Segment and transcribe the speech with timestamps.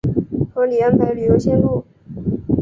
[0.51, 1.85] 合理安排旅游线路